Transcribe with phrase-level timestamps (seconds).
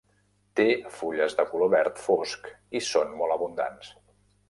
[0.59, 3.97] Té fulles de color verd fosc i són molt abundants.